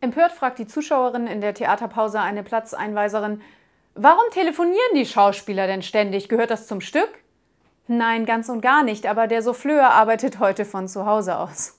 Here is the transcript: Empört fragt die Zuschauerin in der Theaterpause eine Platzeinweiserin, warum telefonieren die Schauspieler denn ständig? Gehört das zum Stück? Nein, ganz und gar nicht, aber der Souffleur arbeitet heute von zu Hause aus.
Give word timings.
Empört 0.00 0.32
fragt 0.32 0.58
die 0.58 0.66
Zuschauerin 0.66 1.26
in 1.26 1.40
der 1.40 1.54
Theaterpause 1.54 2.20
eine 2.20 2.44
Platzeinweiserin, 2.44 3.42
warum 3.94 4.30
telefonieren 4.30 4.94
die 4.94 5.06
Schauspieler 5.06 5.66
denn 5.66 5.82
ständig? 5.82 6.28
Gehört 6.28 6.50
das 6.50 6.68
zum 6.68 6.80
Stück? 6.80 7.10
Nein, 7.88 8.26
ganz 8.26 8.48
und 8.48 8.60
gar 8.60 8.84
nicht, 8.84 9.06
aber 9.06 9.26
der 9.26 9.42
Souffleur 9.42 9.90
arbeitet 9.90 10.38
heute 10.38 10.64
von 10.64 10.88
zu 10.88 11.06
Hause 11.06 11.38
aus. 11.38 11.77